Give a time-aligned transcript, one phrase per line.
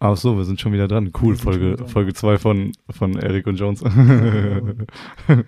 [0.00, 1.10] Ach so, wir sind schon wieder dran.
[1.20, 1.88] Cool, Folge dran.
[1.88, 3.80] Folge 2 von, von Eric und Jones.
[5.28, 5.44] Schönen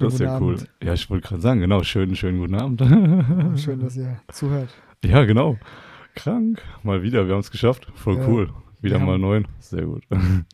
[0.00, 0.54] das ist ja cool.
[0.54, 0.68] Abend.
[0.82, 2.80] Ja, ich wollte gerade sagen, genau, schönen, schönen guten Abend.
[3.58, 4.70] Schön, dass ihr zuhört.
[5.04, 5.56] ja, genau.
[6.14, 6.62] Krank.
[6.82, 7.86] Mal wieder, wir haben es geschafft.
[7.94, 8.26] Voll Ja.
[8.28, 8.50] cool.
[8.80, 9.48] Wieder mal haben- neun.
[9.60, 10.04] Sehr gut.
[10.08, 10.46] Wir haben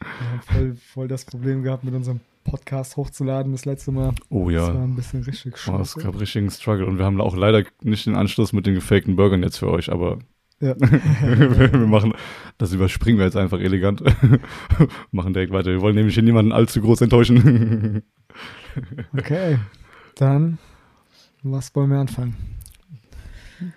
[0.43, 4.13] voll, voll das Problem gehabt, mit unserem Podcast hochzuladen das letzte Mal.
[4.29, 4.83] Oh Das war ja.
[4.83, 6.01] ein bisschen richtig Oh, es scheiße.
[6.01, 9.43] gab richtigen Struggle und wir haben auch leider nicht den Anschluss mit den gefakten Burgern
[9.43, 10.19] jetzt für euch, aber
[10.65, 10.75] ja.
[10.81, 12.15] wir machen,
[12.59, 14.03] das überspringen wir jetzt einfach elegant.
[15.13, 15.71] machen direkt weiter.
[15.71, 18.03] Wir wollen nämlich hier niemanden allzu groß enttäuschen.
[19.17, 19.59] Okay,
[20.17, 20.59] dann,
[21.45, 22.35] was wollen wir anfangen?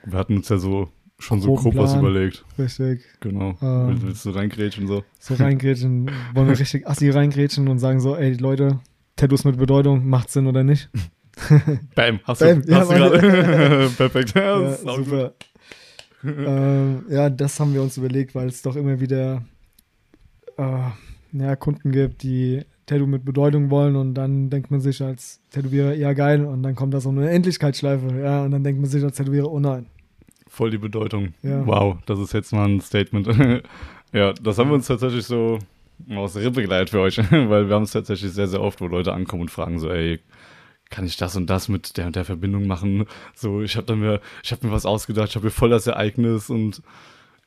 [0.06, 2.46] wir hatten uns ja so schon so grob was überlegt.
[2.58, 3.56] Richtig, Genau.
[3.62, 4.02] Ähm.
[4.02, 5.04] Willst, du reingrätschen so?
[5.20, 8.80] so reingrätschen, wollen wir richtig assi reingrätschen und sagen so, ey Leute,
[9.16, 10.90] Tattoos mit Bedeutung, macht Sinn oder nicht?
[11.96, 13.90] Bam, hast Bam, du, ja, hast du gerade.
[13.98, 14.34] Perfekt.
[14.36, 15.34] Ja, Ja, auch gut.
[16.24, 19.44] ähm, ja, das haben wir uns überlegt, weil es doch immer wieder
[20.58, 20.90] äh,
[21.34, 25.94] ja, Kunden gibt, die Tattoo mit Bedeutung wollen und dann denkt man sich als Tätowierer,
[25.94, 29.04] ja geil, und dann kommt da so eine Endlichkeitsschleife, ja, und dann denkt man sich
[29.04, 29.88] als Tätowierer, oh nein.
[30.48, 31.34] Voll die Bedeutung.
[31.44, 31.68] Ja.
[31.68, 33.28] Wow, das ist jetzt mal ein Statement.
[34.14, 35.60] ja, das haben wir uns tatsächlich so
[36.16, 38.88] aus der Rippe geleitet für euch, weil wir haben es tatsächlich sehr, sehr oft, wo
[38.88, 40.20] Leute ankommen und fragen so, ey,
[40.90, 43.06] kann ich das und das mit der und der Verbindung machen?
[43.36, 45.88] So, ich habe dann mir, ich habe mir was ausgedacht, ich habe mir voll das
[45.88, 46.82] Ereignis und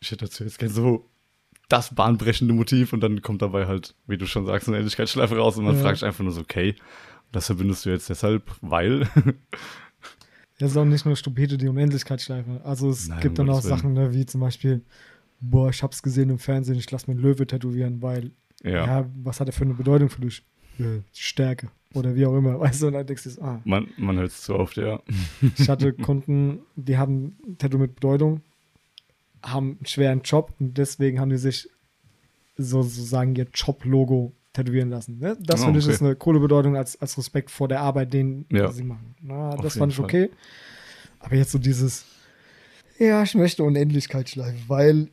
[0.00, 1.08] ich hätte dazu jetzt gerne so
[1.68, 5.56] das bahnbrechende Motiv und dann kommt dabei halt, wie du schon sagst, eine Ähnlichkeitsschleife raus
[5.56, 5.83] und man Ja.
[5.83, 6.74] fragt sich einfach nur so, okay,
[7.33, 9.08] das verbindest du jetzt deshalb, weil
[10.58, 12.61] Es ist auch nicht nur stupide die Unendlichkeitsschleife.
[12.64, 13.62] Also es Nein, gibt dann auch.
[13.62, 14.83] Sachen, ne, wie zum Beispiel,
[15.41, 19.11] boah, ich hab's gesehen im Fernsehen, ich lass mir einen Löwe tätowieren, weil, ja, ja,
[19.22, 20.44] was hat er für eine Bedeutung für dich?
[20.78, 21.70] Ja, Stärke.
[21.94, 22.58] Oder wie auch immer.
[22.60, 25.00] Weißt du, und dann denkst du, ah, man, man hört es zu oft, ja.
[25.58, 28.42] Ich hatte Kunden, die haben ein Tattoo mit Bedeutung,
[29.42, 31.68] haben einen schweren Job und deswegen haben die sich
[32.56, 35.18] so- sozusagen ihr Job-Logo tätowieren lassen.
[35.18, 35.36] Ne?
[35.41, 35.94] Das Oh, finde ich okay.
[35.94, 38.70] ist eine coole Bedeutung als, als Respekt vor der Arbeit, den Ja.
[38.72, 39.14] sie machen.
[39.22, 40.05] Na, das fand ich Fall.
[40.05, 40.30] okay.
[41.20, 42.05] Aber jetzt so dieses,
[42.98, 45.08] ja, ich möchte Unendlichkeitsschleife, weil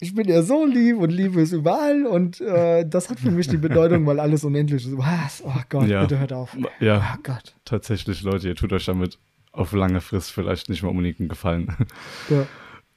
[0.00, 3.48] ich bin ja so lieb und Liebe ist überall und äh, das hat für mich
[3.48, 4.96] die Bedeutung, weil alles unendlich ist.
[4.98, 5.42] Was?
[5.44, 6.02] Oh Gott, Ja.
[6.02, 6.56] bitte hört auf.
[6.80, 7.54] Ja, Oh Gott.
[7.64, 9.18] tatsächlich, Leute, ihr tut euch damit
[9.52, 11.74] auf lange Frist vielleicht nicht mehr unbedingt einen Gefallen.
[12.28, 12.46] Ja.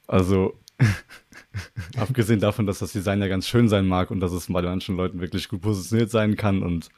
[0.06, 0.54] Also,
[1.96, 4.96] abgesehen davon, dass das Design ja ganz schön sein mag und dass es bei manchen
[4.96, 6.88] Leuten wirklich gut positioniert sein kann und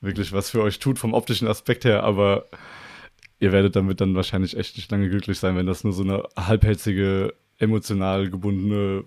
[0.00, 2.46] wirklich was für euch tut vom optischen Aspekt her, aber
[3.38, 6.22] ihr werdet damit dann wahrscheinlich echt nicht lange glücklich sein, wenn das nur so eine
[6.36, 9.04] halbherzige, emotional gebundene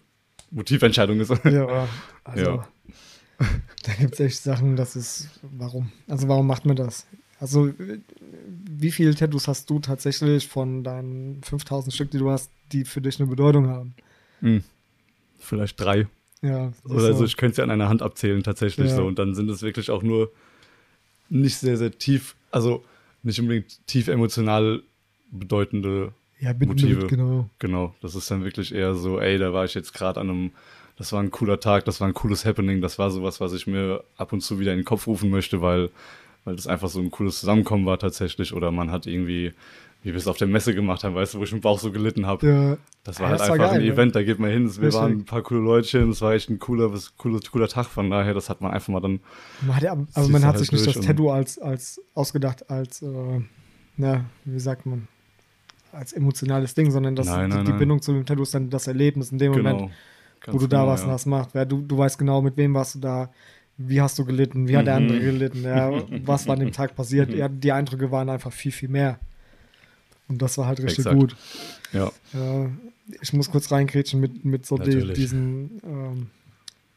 [0.55, 1.31] Motiventscheidung ist.
[1.45, 1.87] Ja,
[2.23, 2.67] also, Ja.
[3.83, 5.91] da gibt es echt Sachen, das ist, warum?
[6.07, 7.05] Also warum macht man das?
[7.39, 12.85] Also wie viele Tattoos hast du tatsächlich von deinen 5000 Stück, die du hast, die
[12.85, 13.93] für dich eine Bedeutung haben?
[14.39, 14.63] Hm.
[15.39, 16.07] Vielleicht drei.
[16.41, 17.25] Ja, Oder also so.
[17.25, 18.95] ich könnte es ja an einer Hand abzählen, tatsächlich Ja.
[18.95, 19.05] so.
[19.05, 20.31] Und dann sind es wirklich auch nur
[21.29, 22.85] nicht sehr, sehr tief, also
[23.23, 24.81] nicht unbedingt tief emotional
[25.31, 26.13] bedeutende
[26.45, 27.01] ja, Motive.
[27.01, 27.49] Mit, genau.
[27.59, 30.51] Genau, das ist dann wirklich eher so, ey, da war ich jetzt gerade an einem,
[30.97, 33.67] das war ein cooler Tag, das war ein cooles Happening, das war sowas, was ich
[33.67, 35.89] mir ab und zu wieder in den Kopf rufen möchte, weil,
[36.45, 38.53] weil das einfach so ein cooles Zusammenkommen war tatsächlich.
[38.53, 39.53] Oder man hat irgendwie,
[40.03, 41.91] wie wir es auf der Messe gemacht haben, weißt du, wo ich im Bauch so
[41.91, 42.47] gelitten habe.
[42.47, 43.91] Ja, Das war Ja, halt das war einfach geil, ein ne?
[43.93, 44.93] Event, da geht man hin, wir Richtig.
[44.93, 48.09] waren ein paar coole Leutchen, es war echt ein cooler, was, cooler, cooler Tag, von
[48.11, 49.19] daher, das hat man einfach mal dann,
[49.65, 53.01] man hat ja, aber man hat halt sich nicht das Tattoo als, als ausgedacht, als,
[53.01, 53.41] äh,
[53.97, 55.07] na, wie sagt man,
[55.95, 57.79] als emotionales Ding, sondern das, Nein, die, nein, die nein.
[57.79, 59.77] Bindung zu dem Tattoo ist dann das Erlebnis in dem Moment.
[59.79, 59.91] genau.
[60.47, 61.07] wo Ganz du da genau, und ja.
[61.07, 61.55] das macht.
[61.55, 63.31] Ja, du, du weißt genau, mit wem warst du da,
[63.77, 65.05] wie hast du gelitten, wie hat der Mhm.
[65.07, 65.91] andere gelitten, ja,
[66.25, 67.33] was war an dem Tag passiert.
[67.33, 69.19] Ja, die Eindrücke waren einfach viel, viel mehr.
[70.27, 71.19] Und das war halt richtig Exakt.
[71.19, 71.35] gut.
[71.93, 72.69] Ja, Ja,
[73.21, 76.27] ich muss kurz reinkrätschen mit, mit so die, diesen ähm,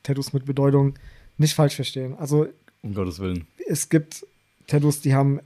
[0.02, 0.94] Tattoos mit Bedeutung.
[1.36, 2.14] Nicht falsch verstehen.
[2.18, 2.46] Also
[2.82, 3.46] um Gottes Willen.
[3.68, 4.26] es gibt
[4.66, 5.40] Tattoos, die haben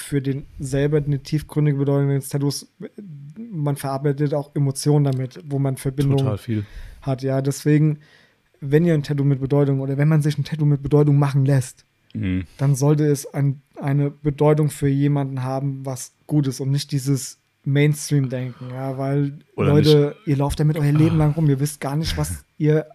[0.00, 2.08] für den selber eine tiefgründige Bedeutung.
[2.08, 2.72] Den Tattoos,
[3.36, 6.64] man verarbeitet auch Emotionen damit, wo man Verbindungen Total viel.
[7.02, 7.22] hat.
[7.22, 7.98] Ja, deswegen,
[8.60, 11.44] wenn ihr ein Tattoo mit Bedeutung oder wenn man sich ein Tattoo mit Bedeutung machen
[11.44, 12.44] lässt, Mhm.
[12.58, 17.38] dann sollte es ein, eine Bedeutung für jemanden haben, was gut ist und nicht dieses
[17.64, 18.70] Mainstream-Denken.
[18.70, 22.16] Ja, weil Oder Leute, ihr lauft damit euer Leben lang rum, ihr wisst gar nicht,
[22.18, 22.86] was ihr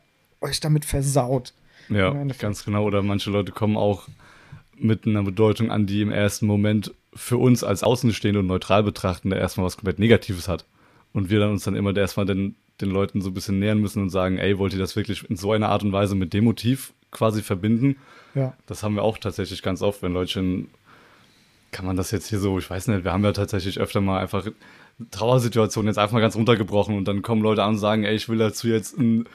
[0.42, 1.54] euch damit versaut.
[1.88, 2.84] Ja, ganz genau.
[2.84, 4.08] Oder manche Leute kommen auch
[4.78, 9.38] mit einer Bedeutung an, die im ersten Moment für uns als Außenstehende und neutral betrachtende
[9.38, 10.66] erstmal was komplett Negatives hat.
[11.14, 14.02] Und wir dann uns dann immer erstmal den, den Leuten so ein bisschen nähern müssen
[14.02, 16.44] und sagen, ey, wollt ihr das wirklich in so einer Art und Weise mit dem
[16.44, 17.96] Motiv quasi verbinden?
[18.34, 20.68] Ja, Das haben wir auch tatsächlich ganz oft, wenn Leute schon,
[21.72, 24.20] kann man das jetzt hier so, ich weiß nicht, wir haben ja tatsächlich öfter mal
[24.20, 24.46] einfach
[25.12, 28.28] Trauersituationen jetzt einfach mal ganz runtergebrochen und dann kommen Leute an und sagen, ey, ich
[28.28, 29.26] will dazu jetzt ein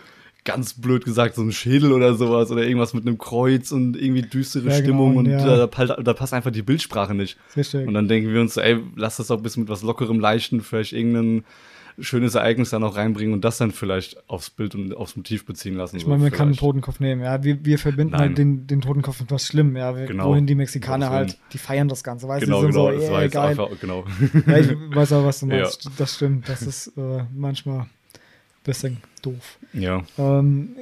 [0.45, 4.23] ganz blöd gesagt, so ein Schädel oder sowas oder irgendwas mit einem Kreuz und irgendwie
[4.23, 5.67] düstere ja, genau, Stimmung und ja.
[5.67, 7.37] da, da, passt einfach die Bildsprache nicht.
[7.57, 7.87] Richtig.
[7.87, 10.19] Und dann denken wir uns so, ey, lass das doch ein bisschen mit was Lockerem,
[10.19, 11.45] Leichten, vielleicht irgendeinen
[11.99, 15.75] schönes Ereignis dann auch reinbringen und das dann vielleicht aufs Bild und aufs Motiv beziehen
[15.75, 15.97] lassen.
[15.97, 17.43] Ich meine, man kann einen Totenkopf nehmen, ja.
[17.43, 18.29] Wir, wir verbinden halt Nein.
[18.29, 19.97] halt den, den Totenkopf mit was Schlimm, ja.
[19.97, 20.29] Wir, genau.
[20.29, 22.69] Wohin die Mexikaner halt, die feiern das Ganze, weißt genau, du?
[22.69, 23.49] Genau, so, das war jetzt geil.
[23.51, 24.05] einfach, genau.
[24.47, 25.85] Ja, ich weiß auch, was du meinst.
[25.85, 25.91] Ja.
[25.99, 26.49] Das stimmt.
[26.49, 27.87] Das ist äh, manchmal
[28.65, 29.59] bisschen doof.
[29.73, 30.03] Ja.
[30.19, 30.77] Ähm,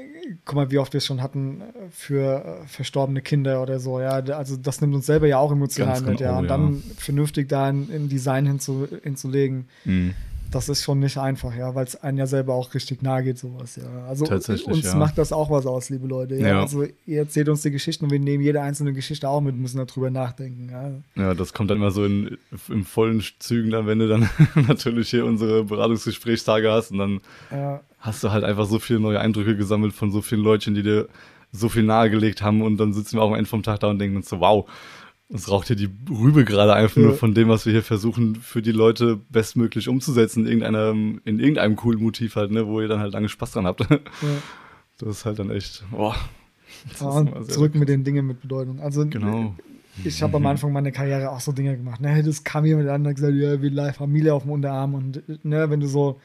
[0.45, 4.11] guck mal, wie oft wir es schon hatten für äh, verstorbene Kinder oder so, ja.
[4.11, 6.39] Also das nimmt uns selber ja auch emotional Ganz mit, genau, ja.
[6.39, 6.95] Und dann ja.
[6.97, 9.69] vernünftig da ein, ein Design hinzu, hinzulegen.
[9.85, 10.15] Mhm
[10.51, 13.39] das ist schon nicht einfach, ja, weil es einem ja selber auch richtig nahe geht,
[13.39, 14.07] sowas, ja.
[14.09, 14.95] Also uns ja.
[14.95, 16.37] macht das auch was aus, liebe Leute.
[16.37, 16.49] Ja?
[16.49, 16.61] ja?
[16.61, 19.85] Also ihr erzählt uns die Geschichten und wir nehmen jede einzelne Geschichte auch mit, müssen
[19.85, 20.71] darüber nachdenken.
[20.71, 24.29] Ja, ja das kommt dann immer so in, in vollen Zügen dann, wenn du dann
[24.67, 27.21] natürlich hier unsere Beratungsgesprächstage hast und dann
[27.99, 31.09] hast du halt einfach so viele neue Eindrücke gesammelt von so vielen Leuten, die dir
[31.53, 33.99] so viel nahegelegt haben und dann sitzen wir auch am Ende vom Tag da und
[33.99, 34.69] denken uns so, wow,
[35.29, 37.09] uns raucht hier die Rübe gerade einfach ja.
[37.09, 41.39] nur von dem, was wir hier versuchen, für die Leute bestmöglich umzusetzen, in irgendeinem, in
[41.39, 43.81] irgendeinem coolen Motiv halt, ne, wo ihr dann halt lange Spaß dran habt.
[43.91, 44.29] Ja.
[44.99, 46.17] Das ist halt dann echt, boah.
[47.01, 48.81] Ja, zurück mit den Dingen mit Bedeutung.
[48.81, 49.55] Also, genau.
[50.03, 52.01] ich habe am Anfang meiner Karriere auch so Dinge gemacht.
[52.01, 55.23] Ne, das kam jemand an und gesagt, ja, wie live Familie auf dem Unterarm und
[55.45, 56.21] ne, wenn du so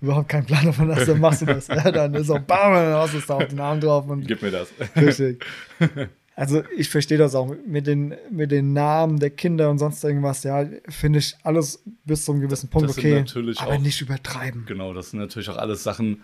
[0.00, 1.68] überhaupt keinen Plan davon hast, dann machst du das.
[1.68, 4.26] ja, dann ist so, bam, dann hast du es da auf den Arm drauf und.
[4.26, 4.72] Gib mir das.
[4.96, 5.44] Richtig.
[6.38, 10.44] Also ich verstehe das auch mit den, mit den Namen der Kinder und sonst irgendwas,
[10.44, 13.24] ja, finde ich alles bis zu einem gewissen Punkt das okay,
[13.56, 14.66] aber auch, nicht übertreiben.
[14.66, 16.20] Genau, das sind natürlich auch alles Sachen,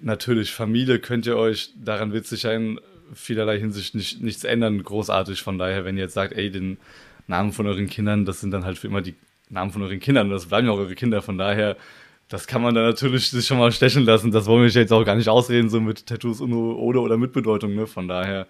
[0.00, 2.80] natürlich Familie könnt ihr euch, daran wird sich ja in
[3.12, 6.78] vielerlei Hinsicht nicht, nichts ändern, großartig, von daher, wenn ihr jetzt sagt, ey, den
[7.26, 9.16] Namen von euren Kindern, das sind dann halt für immer die
[9.48, 11.76] Namen von euren Kindern, das bleiben ja auch eure Kinder, von daher
[12.28, 14.30] das kann man dann natürlich sich schon mal stechen lassen.
[14.30, 17.74] Das wollen wir jetzt auch gar nicht ausreden, so mit Tattoos ohne oder mit Bedeutung.
[17.74, 17.88] Ne?
[17.88, 18.46] Von daher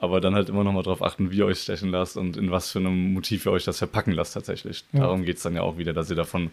[0.00, 2.50] aber dann halt immer noch mal drauf achten, wie ihr euch stechen lasst und in
[2.50, 4.84] was für einem Motiv ihr euch das verpacken lasst tatsächlich.
[4.92, 5.00] Ja.
[5.00, 6.50] Darum geht es dann ja auch wieder, dass ihr davon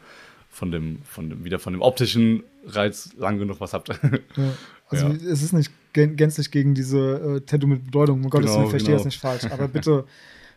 [0.50, 3.90] von dem, von dem, wieder von dem optischen Reiz lang genug was habt.
[4.36, 4.54] Ja.
[4.90, 5.16] Also ja.
[5.16, 8.24] es ist nicht gänzlich gegen diese äh, Tattoo mit Bedeutung.
[8.24, 8.98] Um Gottes genau, Willen, ich verstehe genau.
[9.00, 9.44] das nicht falsch.
[9.52, 10.06] Aber bitte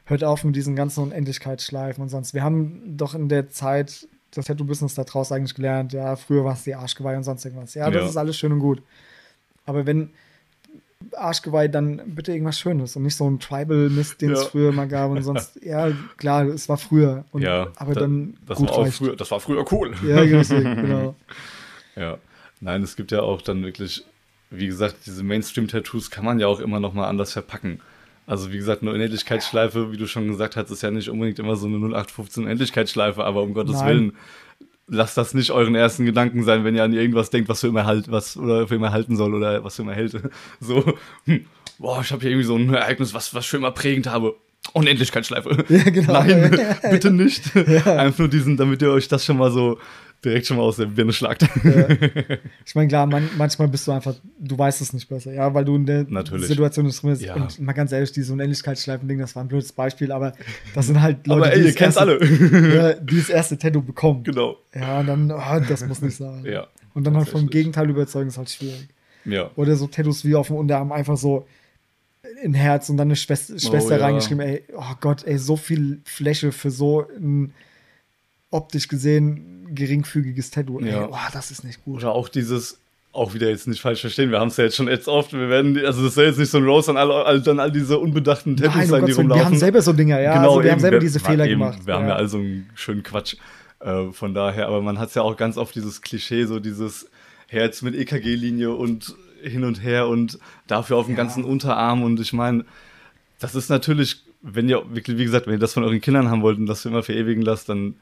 [0.04, 2.32] hört auf mit diesen ganzen Unendlichkeitsschleifen und sonst.
[2.32, 5.92] Wir haben doch in der Zeit das Tattoo-Business da draußen eigentlich gelernt.
[5.92, 7.75] Ja, früher war es die Arschgeweih und sonst irgendwas.
[7.75, 8.82] Ja, das ist alles schön und gut.
[9.66, 10.10] Aber wenn
[11.16, 14.36] Arschgeweih dann bitte irgendwas Schönes und nicht so ein Tribal-Mist, den ja.
[14.36, 17.24] es früher mal gab und sonst, ja, klar, es war früher.
[17.32, 19.94] Und, ja, aber da, dann das gut war früher, das war früher cool.
[20.06, 21.14] Ja, genau.
[21.96, 22.18] ja,
[22.60, 24.04] nein, es gibt ja auch dann wirklich,
[24.50, 27.80] wie gesagt, diese Mainstream-Tattoos kann man ja auch immer noch mal anders verpacken.
[28.26, 31.56] Also wie gesagt, eine Unendlichkeitsschleife, wie du schon gesagt hast, ist ja nicht unbedingt immer
[31.56, 33.88] so eine 0815 Unendlichkeitsschleife, aber um Gottes Nein.
[33.88, 34.12] Willen,
[34.90, 37.87] lasst das nicht euren ersten Gedanken sein, wenn ihr an irgendwas denkt, was für immer
[37.87, 40.10] halt, was oder für immer halten soll oder was für immer hält.
[40.60, 40.84] So,
[41.25, 41.46] hm,
[41.78, 44.34] boah, ich habe hier irgendwie so ein Ereignis, was, was für immer prägend habe.
[44.72, 45.64] Unendlichkeitsschleife.
[45.69, 46.12] Ja, genau.
[46.12, 47.54] Nein, bitte nicht.
[47.54, 47.96] Ja.
[47.96, 49.78] Einfach nur diesen, damit ihr euch das schon mal so
[50.25, 51.43] direkt schon mal aus der Birne schlagt.
[51.64, 51.88] Ja.
[52.64, 55.64] Ich meine, klar, man, manchmal bist du einfach, du weißt es nicht besser, ja, weil
[55.64, 56.46] du in der Natürlich.
[56.46, 57.22] Situation bist.
[57.22, 57.34] Ja.
[57.34, 60.32] Und mal ganz ehrlich, diese Unendlichkeitsschleifen-Ding, das war ein blödes Beispiel, aber
[60.75, 62.75] das sind halt Leute, aber, ey, die, das erste, alle.
[62.75, 64.22] ja, die das erste Tattoo bekommen.
[64.25, 64.56] Genau.
[64.75, 66.44] Ja, und dann, oh, das muss nicht sein.
[66.44, 66.66] Ja.
[66.94, 68.88] Und dann halt vom Gegenteil überzeugen, ist halt schwierig.
[69.25, 69.50] Ja.
[69.56, 71.46] Oder so Tattoos wie auf dem Unterarm einfach so
[72.42, 76.00] in Herz und dann eine Schwester, Schwester oh, reingeschrieben, ey, oh Gott, ey, so viel
[76.04, 77.52] Fläche für so ein
[78.50, 80.80] optisch gesehen geringfügiges Tattoo.
[80.80, 81.04] Ja.
[81.04, 81.98] Ey, oh, das ist nicht gut.
[81.98, 82.78] Oder auch dieses,
[83.12, 85.48] auch wieder jetzt nicht falsch verstehen, wir haben es ja jetzt schon jetzt oft, wir
[85.48, 88.56] werden, also das soll jetzt nicht so ein Rose an all, dann all diese unbedachten
[88.56, 89.40] Tattoos Nein, sein, die rumlaufen.
[89.40, 91.60] Wir haben selber so Dinger, ja, genau, also wir eben, haben selber diese Fehler eben,
[91.60, 91.80] gemacht.
[91.84, 92.00] Wir ja.
[92.00, 93.36] haben ja also einen schönen Quatsch
[93.80, 97.08] äh, von daher, aber man hat es ja auch ganz oft dieses Klischee, so dieses
[97.48, 101.22] Herz mit EKG-Linie und hin und her und dafür auf dem ja.
[101.22, 102.64] ganzen Unterarm und ich meine,
[103.40, 106.42] das ist natürlich, wenn ihr wirklich, wie gesagt, wenn ihr das von euren Kindern haben
[106.42, 107.94] wollt und das für immer verewigen lasst, dann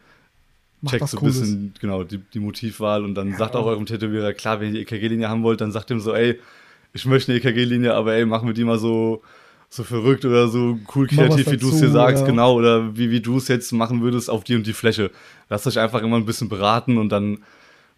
[0.81, 3.37] Macht checkt so ein bisschen genau die, die Motivwahl und dann ja.
[3.37, 6.15] sagt auch eurem Tätowierer, klar, wenn ihr die EKG-Linie haben wollt, dann sagt ihm so,
[6.15, 6.39] ey,
[6.93, 9.23] ich möchte eine EKG-Linie, aber ey, machen wir die mal so,
[9.69, 12.27] so verrückt oder so cool kreativ, wie du es hier sagst, ja.
[12.27, 15.11] genau, oder wie, wie du es jetzt machen würdest auf die und die Fläche.
[15.49, 17.39] Lasst euch einfach immer ein bisschen beraten und dann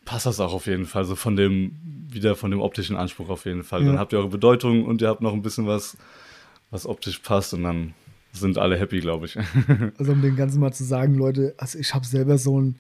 [0.04, 1.76] passt das auch auf jeden Fall, so von dem,
[2.10, 3.82] wieder von dem optischen Anspruch auf jeden Fall.
[3.82, 3.88] Ja.
[3.88, 5.96] Dann habt ihr eure Bedeutung und ihr habt noch ein bisschen was,
[6.70, 7.94] was optisch passt und dann
[8.32, 9.36] sind alle happy, glaube ich.
[9.98, 12.76] also um den Ganzen mal zu sagen, Leute, also ich habe selber so ein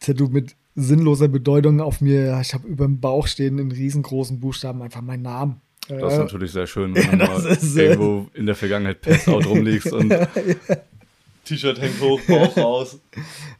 [0.00, 2.38] Tattoo mit sinnloser Bedeutung auf mir.
[2.40, 5.60] Ich habe über dem Bauch stehen in riesengroßen Buchstaben einfach meinen Namen.
[5.88, 9.46] Das ist natürlich sehr schön, wenn ja, du ist, irgendwo in der Vergangenheit Pest out
[9.46, 10.26] rumliegst und ja.
[11.44, 12.98] T-Shirt hängt hoch, Bauch raus.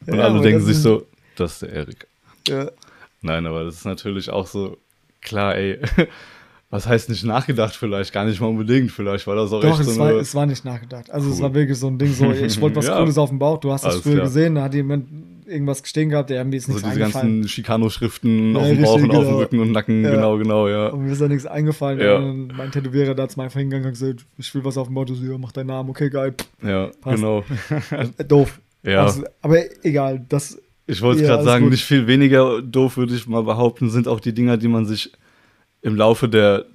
[0.07, 2.07] Und ja, alle denken sich so, das ist der Erik.
[2.47, 2.71] Ja.
[3.21, 4.77] Nein, aber das ist natürlich auch so,
[5.21, 5.79] klar, ey.
[6.75, 8.11] Was heißt nicht nachgedacht vielleicht?
[8.11, 8.91] Gar nicht mal unbedingt.
[8.91, 11.09] Vielleicht war das auch Doch, echt es, so war, eine, es war nicht nachgedacht.
[11.09, 11.43] Also es Cool.
[11.43, 12.99] war wirklich so ein Ding, so ich wollte was Ja.
[12.99, 14.25] Cooles auf dem Bauch, du hast das Alles früher klar.
[14.25, 15.07] gesehen, da hat jemand
[15.47, 17.41] irgendwas gestehen gehabt, der mir so nichts diese eingefallen.
[17.41, 19.37] ganzen Chicano-Schriften Ja, auf dem Bauch und auf dem genau.
[19.37, 20.03] Rücken und Nacken.
[20.03, 20.11] Ja.
[20.15, 20.87] Genau, genau, ja.
[20.87, 21.99] Und mir ist da nichts eingefallen.
[21.99, 22.17] Ja.
[22.17, 25.05] Und mein Tätowierer da mal einfach hingegangen und gesagt, ich will was auf dem Bauch,
[25.05, 26.33] du so, ja, mach deinen Namen, okay, geil.
[26.63, 27.15] Ja, Passt.
[27.17, 27.43] genau.
[28.17, 28.59] Äh, doof.
[28.83, 29.03] Ja.
[29.03, 31.71] Also, aber egal, das, Ich wollte gerade sagen, gut.
[31.71, 35.11] nicht viel weniger doof, würde ich mal behaupten, sind auch die Dinger, die man sich
[35.85, 36.65] im Laufe der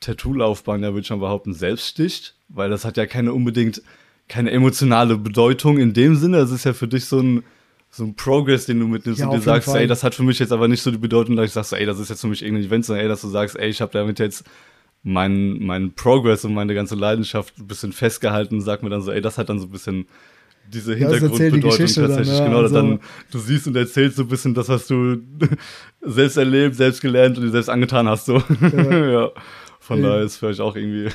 [0.00, 3.80] Tattoo-Laufbahn, ja, würde ich mal behaupten, selbst sticht, weil das hat ja keine unbedingt,
[4.28, 6.38] keine emotionale Bedeutung in dem Sinne.
[6.38, 7.44] Es ist ja für dich so ein,
[7.90, 9.82] so ein Progress, den du mitnimmst Ja, und dir sagst, Fall.
[9.82, 11.76] ey, das hat für mich jetzt aber nicht so die Bedeutung, dass ich sag, so,
[11.76, 13.80] ey, das ist jetzt für mich irgendein Event, sondern ey, dass du sagst, ey, ich
[13.80, 14.44] habe damit jetzt
[15.04, 19.12] meinen mein Progress und meine ganze Leidenschaft ein bisschen festgehalten und sag mir dann so,
[19.12, 20.06] ey, das hat dann so ein bisschen
[20.72, 22.38] diese erzählt die Hintergrundbedeutung Geschichte dann, tatsächlich.
[22.38, 25.16] ja, genau, also- dann du siehst und erzählst so ein bisschen das, was du
[26.02, 28.26] selbst erlebt, selbst gelernt und dir selbst angetan hast.
[28.26, 28.42] So.
[28.60, 29.30] Ja.
[29.80, 30.08] Von Ja.
[30.08, 31.06] daher ist vielleicht auch irgendwie.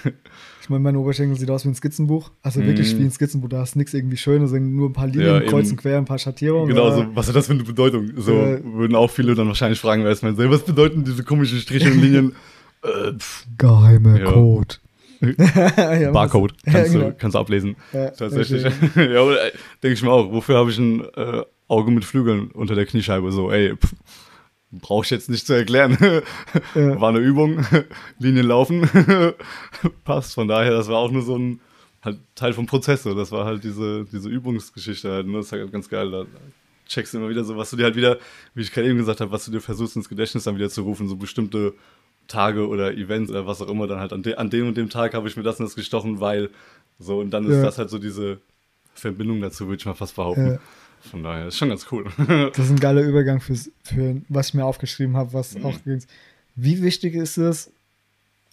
[0.62, 2.32] ich meine, mein Oberschenkel sieht aus wie ein Skizzenbuch.
[2.42, 3.00] Also wirklich Mhm.
[3.00, 5.70] wie ein Skizzenbuch, da ist nichts irgendwie Schönes, sind nur ein paar Linien, Ja, kreuz
[5.72, 6.70] und quer, ein paar Schattierungen.
[6.70, 8.12] Genau, so, was hat das für eine Bedeutung?
[8.16, 11.60] So Äh, würden auch viele dann wahrscheinlich fragen, wer ist mein Was bedeuten diese komischen
[11.60, 12.34] Striche und Linien?
[12.84, 14.32] äh, pff, Geheimer Ja.
[14.32, 14.76] Code.
[15.22, 17.06] Ja, Barcode, Ja, kannst, genau.
[17.10, 17.76] du, kannst du ablesen.
[17.94, 18.66] Ja, Tatsächlich.
[18.66, 19.14] okay.
[19.14, 19.26] ja,
[19.84, 20.32] denke ich mir auch.
[20.32, 23.32] Wofür habe ich ein äh, Auge mit Flügeln unter der Kniescheibe?
[23.32, 23.94] So, ey, pff,
[24.72, 25.98] brauche ich jetzt nicht zu erklären.
[26.76, 27.00] Ja.
[27.02, 27.66] War eine Übung,
[28.20, 28.90] Linien laufen,
[30.06, 30.34] passt.
[30.34, 31.60] Von daher, das war auch nur so ein
[32.02, 33.04] halt Teil vom Prozess.
[33.04, 33.14] So.
[33.14, 35.28] Das war halt diese, diese Übungsgeschichte halt.
[35.28, 35.38] Ne?
[35.38, 36.10] Das ist halt ganz geil.
[36.12, 36.26] Da
[36.88, 38.18] checkst du immer wieder so, was du dir halt wieder,
[38.54, 40.82] wie ich gerade eben gesagt habe, was du dir versuchst ins Gedächtnis dann wieder zu
[40.84, 41.74] rufen, so bestimmte
[42.32, 44.90] Tage oder Events oder was auch immer, dann halt an, de an dem und dem
[44.90, 46.50] Tag habe ich mir das und das gestochen, weil
[47.00, 47.64] so und dann ist Ja.
[47.64, 48.40] das halt so diese
[48.94, 50.48] Verbindung dazu, würde ich mal fast behaupten.
[50.54, 50.60] Ja.
[51.10, 52.06] Von daher ist schon ganz cool.
[52.56, 55.66] Das ist ein geiler Übergang fürs, für was ich mir aufgeschrieben habe, was Mhm.
[55.66, 56.04] auch ging.
[56.56, 57.72] Wie wichtig ist es,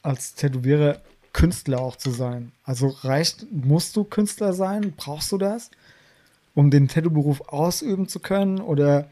[0.02, 1.00] als Tätowierer
[1.32, 2.52] Künstler auch zu sein?
[2.64, 4.94] Also reicht, musst du Künstler sein?
[4.96, 5.70] Brauchst du das,
[6.54, 8.60] um den Tattoo-Beruf ausüben zu können?
[8.60, 9.10] Oder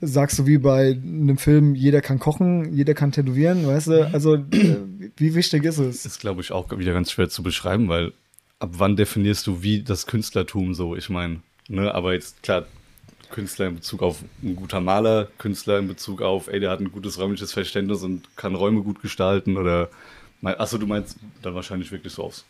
[0.00, 4.08] sagst du wie bei einem Film, jeder kann kochen, jeder kann tätowieren, weißt du?
[4.08, 4.14] Mhm.
[4.14, 4.76] Also, äh,
[5.16, 6.06] wie wichtig ist es?
[6.06, 8.12] ist, glaube ich, auch wieder ganz schwer zu beschreiben, weil
[8.58, 10.96] ab wann definierst du wie das Künstlertum so?
[10.96, 12.66] Ich meine, ne, aber jetzt klar,
[13.30, 16.90] Künstler in Bezug auf ein guter Maler, Künstler in Bezug auf, ey, der hat ein
[16.90, 19.88] gutes räumliches Verständnis und kann Räume gut gestalten oder,
[20.42, 22.44] achso, du meinst dann wahrscheinlich wirklich so aufs.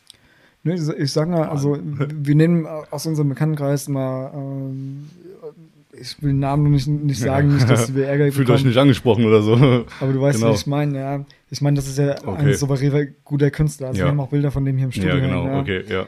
[0.63, 5.09] Ne, ich- ich sag mal, also wir nehmen aus unserem Bekanntenkreis mal, ähm,
[6.01, 8.69] ich will den Namen nur nicht, nicht sagen, nicht, dass wir Ärger Fühlt euch bekommen,
[8.69, 9.55] nicht angesprochen oder so.
[9.55, 10.53] aber du weißt, Genau.
[10.53, 11.25] was ich meine, ja.
[11.51, 12.53] Ich meine, das ist ja ein Okay.
[12.55, 13.89] souveräner, guter Künstler.
[13.89, 14.07] Also Ja.
[14.07, 15.15] wir haben auch Bilder von dem hier im Studio.
[15.17, 15.61] Ja, genau, ja.
[15.61, 16.07] okay, ja.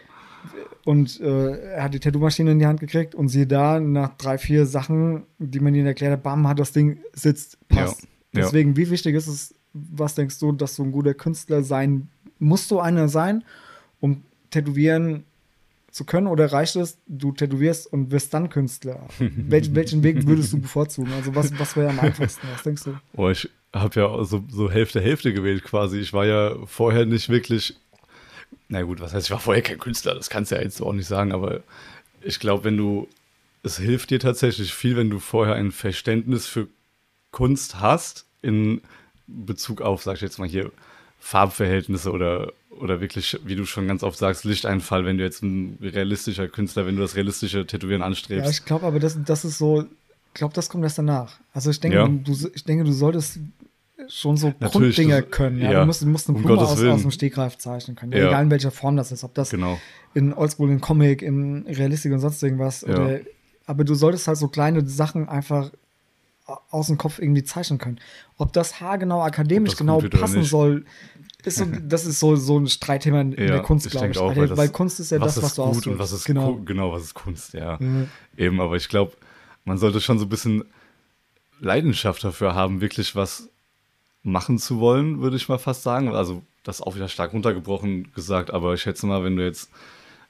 [0.84, 4.36] Und äh, er hat die Tattoo-Maschine in die Hand gekriegt und siehe da, nach drei,
[4.38, 8.02] vier Sachen, die man ihm erklärt hat, bam, hat das Ding sitzt, passt.
[8.02, 8.08] Ja.
[8.34, 12.08] Deswegen, wie wichtig ist es, was denkst du, dass du ein guter Künstler sein,
[12.38, 13.44] musst du einer sein,
[14.00, 15.24] um tätowieren
[15.92, 19.06] zu können oder reicht es, du tätowierst und wirst dann Künstler?
[19.18, 21.12] Welch, welchen Weg würdest du bevorzugen?
[21.12, 22.48] Also was, was wäre am einfachsten?
[22.52, 22.98] Was denkst du?
[23.14, 25.98] Oh, ich habe ja so, so Hälfte, Hälfte gewählt quasi.
[25.98, 27.76] Ich war ja vorher nicht wirklich,
[28.68, 30.94] na gut, was heißt, ich war vorher kein Künstler, das kannst du ja jetzt auch
[30.94, 31.62] nicht sagen, aber
[32.22, 33.06] ich glaube, wenn du,
[33.62, 36.68] es hilft dir tatsächlich viel, wenn du vorher ein Verständnis für
[37.30, 38.80] Kunst hast, in
[39.26, 40.72] Bezug auf, sag ich jetzt mal hier,
[41.24, 45.78] Farbverhältnisse oder, oder wirklich, wie du schon ganz oft sagst, Lichteinfall, wenn du jetzt ein
[45.80, 48.50] realistischer Künstler, wenn du das realistische Tätowieren Ja, anstrebst.
[48.50, 51.38] ich glaube aber, das, das ist so, ich glaube, das kommt erst danach.
[51.54, 52.08] Also ich denke, Ja.
[52.08, 53.38] du, ich denke, du solltest
[54.08, 55.60] schon so Natürlich, Grunddinger das- können.
[55.60, 55.70] Ja?
[55.72, 56.90] ja, Du, musst, du musst eine um Blume aus, Willen.
[56.92, 58.10] aus dem Stegreif zeichnen können.
[58.12, 58.18] Ja.
[58.18, 58.28] Ja.
[58.30, 59.22] Egal in welcher Form das ist.
[59.22, 59.78] Ob das genau.
[60.14, 62.80] in Oldschool, in Comic, in Realistik und sonst irgendwas.
[62.80, 62.88] Ja.
[62.96, 63.20] Oder,
[63.66, 65.70] aber du solltest halt so kleine Sachen einfach
[66.70, 67.98] aus dem Kopf irgendwie zeichnen können.
[68.36, 70.84] Ob das haargenau akademisch das genau passen soll,
[71.44, 74.18] ist so, das ist so, so ein Streitthema in, Ja, der Kunst, ich glaube denke
[74.18, 74.22] ich.
[74.22, 75.86] auch, weil weil, das- Kunst ist ja was das, was ist du gut ausdrückst.
[75.88, 76.54] und was ist genau.
[76.64, 76.92] genau.
[76.92, 77.76] was ist Kunst, ja.
[77.80, 78.08] Mhm.
[78.36, 79.12] Eben, aber ich glaube,
[79.64, 80.64] man sollte schon so ein bisschen
[81.60, 83.48] Leidenschaft dafür haben, wirklich was
[84.22, 86.14] machen zu wollen, würde ich mal fast sagen.
[86.14, 89.70] Also, das ist auch wieder stark runtergebrochen gesagt, aber ich schätze mal, wenn du jetzt,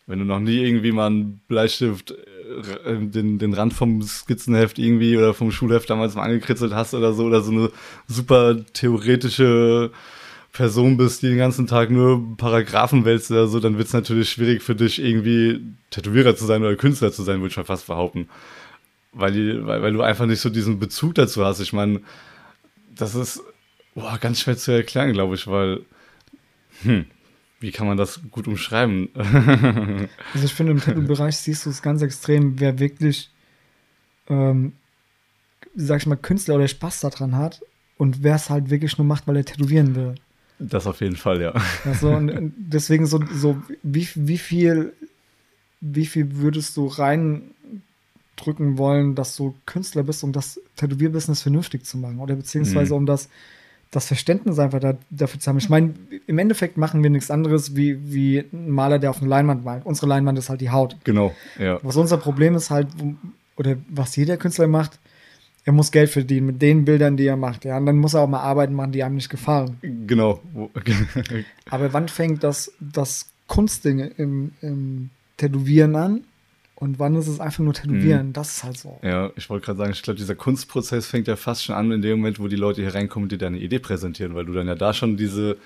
[0.07, 5.17] wenn du noch nie irgendwie mal einen Bleistift, äh, den, den Rand vom Skizzenheft irgendwie
[5.17, 7.71] oder vom Schulheft damals mal angekritzelt hast oder so, oder so eine
[8.09, 9.91] super theoretische
[10.53, 14.31] Person bist, die den ganzen Tag nur Paragraphen wälzt oder so, dann wird es natürlich
[14.31, 17.87] schwierig für dich, irgendwie Tätowierer zu sein oder Künstler zu sein, würde ich mal fast
[17.87, 18.29] behaupten.
[19.13, 21.61] Weil, weil, weil du einfach nicht so diesen Bezug dazu hast.
[21.61, 22.01] Ich meine,
[22.95, 23.43] das ist
[23.95, 25.81] boah, ganz schwer zu erklären, glaube ich, weil,
[26.83, 27.07] hm,
[27.63, 29.09] wie kann man das gut umschreiben?
[30.35, 33.31] Also ich finde, im Tattoo-Bereich siehst du es ganz extrem, wer wirklich,
[34.29, 34.73] ähm,
[35.75, 37.63] sag ich mal, Künstler oder Spaß daran hat
[37.99, 40.15] und wer es halt wirklich nur macht, weil er tätowieren will.
[40.59, 41.53] Das auf jeden Fall, ja.
[41.85, 44.93] Also, und deswegen so, so wie, wie viel,
[45.81, 51.99] wie viel würdest du reindrücken wollen, dass du Künstler bist, um das Tätowierbusiness vernünftig zu
[51.99, 52.21] machen?
[52.21, 52.99] Oder beziehungsweise mhm.
[52.99, 53.29] um das,
[53.93, 55.59] das Verständnis einfach da, dafür zu haben.
[55.59, 55.95] Ich meine,
[56.27, 59.85] im Endeffekt machen wir nichts anderes wie, wie ein Maler, der auf eine Leinwand malt.
[59.85, 60.97] Unsere Leinwand ist halt die Haut.
[61.05, 61.79] Genau, ja.
[61.83, 62.89] Was unser Problem ist halt,
[63.57, 64.99] oder was jeder Künstler macht,
[65.65, 67.67] er muss Geld verdienen mit den Bildern, die er macht.
[67.67, 69.77] Ja, und dann muss er auch mal Arbeiten machen, die einem nicht gefallen.
[70.07, 70.41] Genau.
[71.71, 76.25] Aber wann fängt das, das Kunstding im, im Tätowieren an?
[76.83, 78.27] Und wann ist es einfach nur Tätowieren?
[78.29, 78.33] Mhm.
[78.33, 78.99] Das ist halt so.
[79.05, 82.03] Ja, ich wollte gerade sagen, ich glaube, dieser Kunstprozess fängt ja fast schon an in
[82.03, 84.67] dem Moment, wo die Leute hier reinkommen und dir deine Idee präsentieren, weil du dann
[84.67, 85.59] ja da schon diese,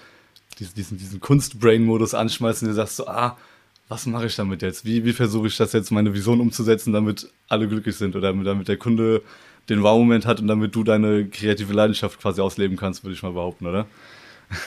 [0.58, 3.38] diese diesen, diesen Kunst-Brain-Modus anschmeißt und dir sagst so, ah,
[3.88, 4.84] was mache ich damit jetzt?
[4.84, 8.68] Wie, wie versuche ich das jetzt, meine Vision umzusetzen, damit alle glücklich sind oder damit
[8.68, 9.22] der Kunde
[9.70, 13.32] den Wow-Moment hat und damit du deine kreative Leidenschaft quasi ausleben kannst, würde ich mal
[13.32, 13.86] behaupten, oder?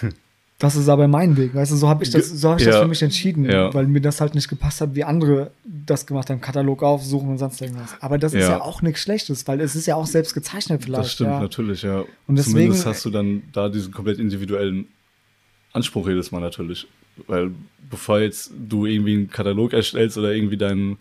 [0.60, 2.74] Das ist aber mein Weg, weißt du, so habe ich das, so habe ich ja.
[2.74, 3.74] das für mich entschieden, ja.
[3.74, 7.38] weil mir das halt nicht gepasst hat, wie andere das gemacht haben, Katalog aufsuchen und
[7.38, 7.96] sonst irgendwas.
[8.02, 8.40] Aber das ja.
[8.40, 11.06] ist ja auch nichts Schlechtes, weil es ist ja auch selbst gezeichnet vielleicht.
[11.06, 12.04] Das stimmt, natürlich, ja.
[12.28, 14.88] Und deswegen Zumindest hast du dann da diesen komplett individuellen
[15.72, 16.88] Anspruch jedes Mal natürlich.
[17.28, 17.52] Weil
[17.90, 20.98] bevor jetzt du irgendwie einen Katalog erstellst oder irgendwie deinen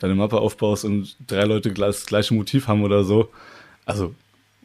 [0.00, 3.30] deine Mappe aufbaust und drei Leute das gleiche Motiv haben oder so.
[3.84, 4.14] Also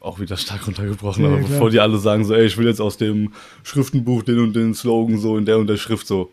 [0.03, 1.49] auch wieder stark runtergebrochen, ja, aber klar.
[1.49, 3.31] bevor die alle sagen so, ey, ich will jetzt aus dem
[3.63, 6.31] Schriftenbuch den und den Slogan so in der und der Schrift so,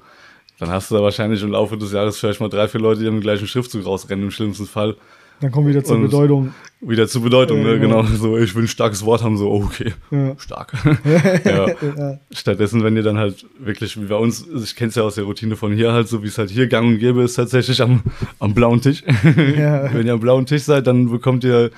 [0.59, 3.07] dann hast du da wahrscheinlich im Laufe des Jahres vielleicht mal drei, vier Leute, die
[3.07, 4.97] am gleichen Schriftzug rausrennen im schlimmsten Fall.
[5.41, 6.53] Dann kommen wir wieder zur und Bedeutung.
[6.83, 7.81] Wieder zur Bedeutung, ja, ne?
[7.81, 8.03] genau.
[8.03, 8.15] genau.
[8.17, 10.35] So, ich will ein starkes Wort haben, so, oh, okay, ja.
[10.37, 10.73] stark.
[11.45, 11.69] ja.
[11.69, 12.19] ja.
[12.31, 15.25] Stattdessen, wenn ihr dann halt wirklich, wie bei uns, ich kenne es ja aus der
[15.25, 18.03] Routine von hier halt, so wie es halt hier gang und gäbe ist, tatsächlich am,
[18.39, 19.03] am blauen Tisch.
[19.23, 21.71] wenn ihr am blauen Tisch seid, dann bekommt ihr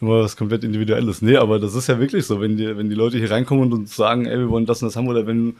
[0.00, 1.22] immer was komplett Individuelles.
[1.22, 3.72] Nee, aber das ist ja wirklich so, wenn die, wenn die Leute hier reinkommen und
[3.72, 5.56] uns sagen, ey, wir wollen das und das haben, oder wenn,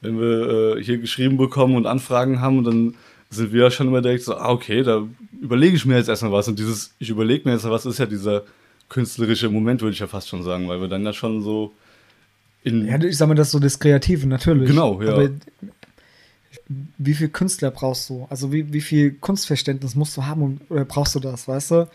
[0.00, 2.94] wenn wir äh, hier geschrieben bekommen und Anfragen haben, dann
[3.30, 5.06] sind wir ja schon immer direkt so, ah, okay, da
[5.40, 6.48] überlege ich mir jetzt erstmal was.
[6.48, 8.42] Und dieses, ich überlege mir jetzt was, ist ja dieser
[8.88, 11.72] künstlerische Moment, würde ich ja fast schon sagen, weil wir dann ja schon so
[12.62, 12.86] in.
[12.86, 14.68] Ja, ich sag mal, das ist so das Kreative, natürlich.
[14.68, 15.12] Genau, ja.
[15.14, 15.30] Aber
[16.98, 18.26] wie viel Künstler brauchst du?
[18.30, 21.88] Also wie, wie viel Kunstverständnis musst du haben und, oder brauchst du das, weißt du?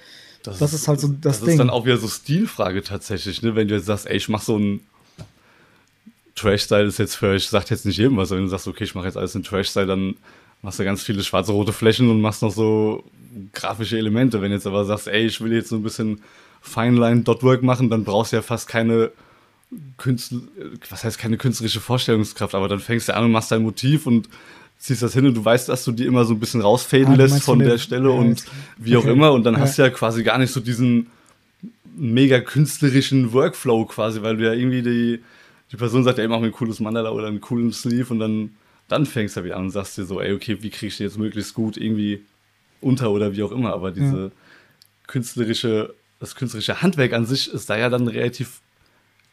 [0.49, 1.45] Das, das ist, ist, halt so das, das Ding.
[1.45, 3.55] Das ist dann auch wieder so Stilfrage tatsächlich, ne?
[3.55, 4.81] Wenn du jetzt sagst, ey, ich mach so ein
[6.35, 8.95] Trash-Style ist jetzt für, ich sag jetzt nicht jedem was, wenn du sagst, okay, ich
[8.95, 10.15] mache jetzt alles in Trash-Style, dann
[10.61, 13.03] machst du ganz viele schwarze rote Flächen und machst noch so
[13.53, 14.41] grafische Elemente.
[14.41, 16.21] Wenn jetzt aber sagst, ey, ich will jetzt so ein bisschen
[16.61, 19.11] Fineline Dotwork machen, dann brauchst du ja fast keine
[19.97, 20.39] Künstler,
[20.89, 24.27] was heißt keine künstlerische Vorstellungskraft, aber dann fängst du an und machst dein Motiv und
[24.79, 27.15] ziehst das hin und du weißt, dass du die immer so ein bisschen rausfaden ah,
[27.15, 28.43] lässt von der Stelle ja, und
[28.77, 29.07] wie okay.
[29.07, 29.59] auch immer und dann ja.
[29.59, 31.07] hast du ja quasi gar nicht so diesen
[31.95, 35.23] mega künstlerischen Workflow quasi, weil du ja irgendwie die,
[35.71, 38.51] die Person sagt, ey, mach mir ein cooles Mandala oder einen coolen Sleeve und dann
[38.89, 41.05] dann fängst du wieder an und sagst dir so, ey, okay, wie krieg ich den
[41.05, 42.25] jetzt möglichst gut irgendwie
[42.81, 43.71] unter oder wie auch immer.
[43.71, 44.31] Aber diese ja.
[45.07, 48.61] künstlerische, das künstlerische Handwerk an sich ist da ja dann relativ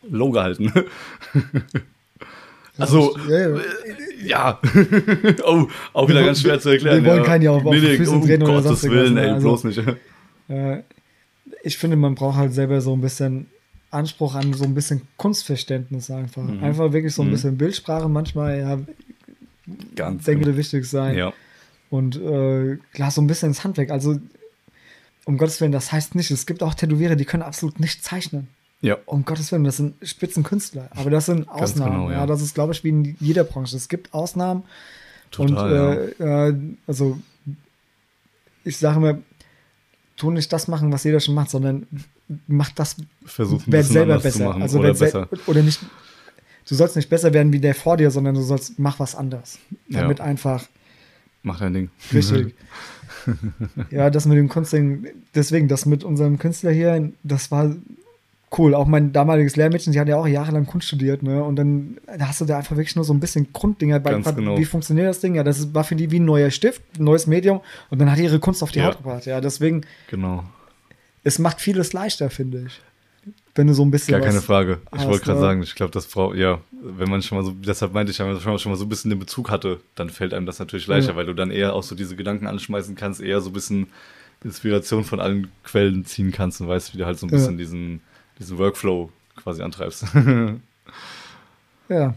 [0.08, 0.72] low gehalten.
[2.78, 3.38] Also, ja.
[3.38, 3.56] ja.
[3.56, 4.60] Äh, ja.
[5.44, 7.02] oh, auch wieder ganz schwer zu erklären.
[7.02, 7.26] Wir wollen ja.
[7.26, 9.48] keinen ja auf, auf nee, nee, Füße drehen oh, oder Gottes sonst Willen, ey, also,
[9.48, 9.82] bloß nicht.
[10.48, 10.82] Äh,
[11.62, 13.46] ich finde, man braucht halt selber so ein bisschen
[13.90, 16.42] Anspruch an so ein bisschen Kunstverständnis einfach.
[16.42, 16.62] Mhm.
[16.62, 17.32] Einfach wirklich so ein mhm.
[17.32, 18.08] bisschen Bildsprache.
[18.08, 18.78] Manchmal, ja,
[19.96, 20.56] Ganz denke, genau.
[20.56, 21.16] wichtig sein.
[21.16, 21.32] Ja.
[21.90, 23.90] Und äh, klar, so ein bisschen ins Handwerk.
[23.90, 24.18] Also,
[25.24, 28.48] um Gottes Willen, das heißt nicht, es gibt auch Tätowierer, die können absolut nicht zeichnen.
[28.86, 28.98] Ja.
[29.06, 30.88] Um Gottes Willen, das sind Spitzenkünstler.
[30.92, 31.92] Aber das sind Ausnahmen.
[31.92, 32.18] Genau, ja.
[32.18, 32.26] ja.
[32.26, 33.76] das ist, glaube ich, wie in jeder Branche.
[33.76, 34.62] Es gibt Ausnahmen.
[35.32, 36.56] Total, und äh, ja.
[36.86, 37.18] also,
[38.62, 39.22] ich sage mir,
[40.16, 41.88] tu nicht das machen, was jeder schon macht, sondern
[42.46, 44.54] mach das, Versuch wer selber besser.
[44.54, 45.28] also oder, besser.
[45.46, 45.80] oder nicht
[46.68, 49.58] du sollst nicht besser werden wie der vor dir, sondern du sollst, mach was anderes.
[49.88, 50.24] Damit ja.
[50.24, 50.64] einfach.
[51.42, 51.90] Mach dein Ding.
[52.12, 52.54] Richtig.
[53.90, 57.74] ja, das mit dem Kunstding, deswegen, das mit unserem Künstler hier, das war
[58.56, 58.74] cool.
[58.74, 61.42] Auch mein damaliges Lehrmädchen, sie hat ja auch jahrelang Kunst studiert, ne?
[61.42, 64.14] Und dann da hast du da einfach wirklich nur so ein bisschen Grunddinger bei.
[64.14, 64.58] Genau.
[64.58, 65.34] Wie funktioniert das Ding?
[65.34, 68.18] Ja, das war für die wie ein neuer Stift, ein neues Medium und dann hat
[68.18, 68.86] die ihre Kunst auf die ja.
[68.86, 69.26] Haut gebracht.
[69.26, 69.82] Ja, deswegen.
[70.10, 70.44] Genau.
[71.24, 72.80] Es macht vieles leichter, finde ich
[73.56, 74.12] wenn du so ein bisschen.
[74.12, 74.80] Gar keine Frage.
[74.94, 77.92] Ich wollte gerade sagen, ich glaube, das Frau, ja, wenn man schon mal so, deshalb
[77.92, 80.46] meinte ich, wenn man schon mal so ein bisschen den Bezug hatte, dann fällt einem
[80.46, 81.16] das natürlich leichter, ja.
[81.16, 83.88] weil du dann eher auch so diese Gedanken anschmeißen kannst, eher so ein bisschen
[84.44, 87.58] Inspiration von allen Quellen ziehen kannst und weißt, wie du halt so ein bisschen ja.
[87.58, 88.00] diesen,
[88.38, 90.04] diesen Workflow quasi antreibst.
[91.88, 92.14] ja.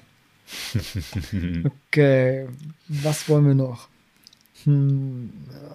[1.92, 2.48] Okay,
[2.88, 3.88] was wollen wir noch?
[4.66, 5.30] Hm,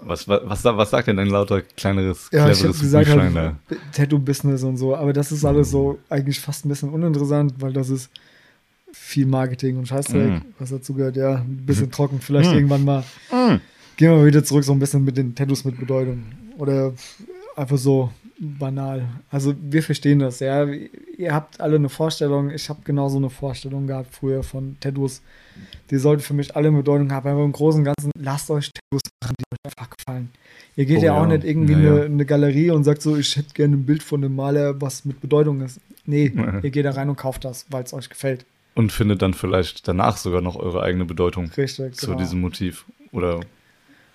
[0.05, 3.55] Was, was, was, was sagt denn dein lauter, kleineres, ja, ich cleveres gesagt, Büchlein halt?
[3.93, 7.89] Tattoo-Business und so, aber das ist alles so eigentlich fast ein bisschen uninteressant, weil das
[7.89, 8.11] ist
[8.93, 10.47] viel Marketing und Scheißdreck, Mm.
[10.59, 12.55] was dazu gehört, ja, ein bisschen trocken, vielleicht Mm.
[12.55, 13.05] irgendwann mal.
[13.97, 16.25] Gehen wir mal wieder zurück so ein bisschen mit den Tattoos mit Bedeutung.
[16.59, 16.93] Oder
[17.57, 19.07] einfach so banal.
[19.31, 20.65] Also wir verstehen das, ja.
[20.67, 25.23] Ihr habt alle eine Vorstellung, ich habe genauso eine Vorstellung gehabt früher von Tattoos.
[25.91, 28.71] Die sollten für mich alle eine Bedeutung haben, aber im Großen und Ganzen lasst euch
[28.73, 30.31] Tattoos machen, die euch einfach gefallen.
[30.77, 31.37] Ihr geht Oh ja auch ja.
[31.37, 34.25] nicht irgendwie Ja, eine, eine Galerie und sagt so, ich hätte gerne ein Bild von
[34.25, 35.81] einem Maler, was mit Bedeutung ist.
[36.05, 36.59] Nee, Ja.
[36.61, 38.45] ihr geht da rein und kauft das, weil es euch gefällt.
[38.75, 41.95] Und findet dann vielleicht danach sogar noch eure eigene Bedeutung Richtig.
[41.95, 42.19] zu genau.
[42.19, 42.85] diesem Motiv.
[43.13, 43.39] Oder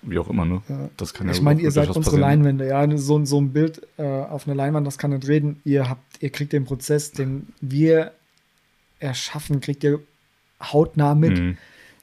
[0.02, 0.62] wie auch immer, ne?
[0.68, 0.88] Ja.
[0.96, 2.20] Das kann ja ich meine, ihr seid unsere passieren.
[2.20, 2.96] Leinwände, ja.
[2.98, 5.60] So, so ein Bild äh, auf einer Leinwand, das kann nicht reden.
[5.64, 8.12] Ihr habt, ihr kriegt den Prozess, den wir
[8.98, 10.00] erschaffen, kriegt ihr
[10.62, 11.38] hautnah mit.
[11.38, 11.56] Mhm.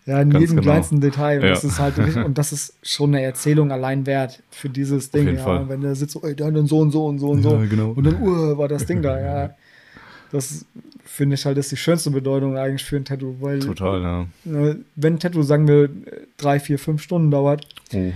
[0.06, 0.72] Ja, in Ganz jedem genau.
[0.72, 1.40] kleinsten Detail.
[1.40, 1.50] Und Ja.
[1.50, 5.36] das ist halt und das ist schon eine Erzählung allein wert für dieses Ding.
[5.36, 5.46] ja.
[5.46, 7.56] Und wenn der sitzt, so, ey, dann so und so und so und so.
[7.58, 7.90] Ja, genau.
[7.92, 9.56] Und dann, uh, war das Ding da, ja.
[10.32, 10.66] Das
[11.06, 14.26] finde ich halt ist die schönste Bedeutung eigentlich für ein Tattoo, weil Total, ja.
[14.44, 15.90] ne, wenn ein Tattoo, sagen wir,
[16.38, 18.12] drei, vier, fünf Stunden dauert, Oh.